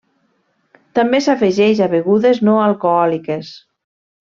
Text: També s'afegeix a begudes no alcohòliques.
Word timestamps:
També 0.99 1.19
s'afegeix 1.25 1.83
a 1.87 1.89
begudes 1.93 2.41
no 2.49 2.57
alcohòliques. 2.65 3.55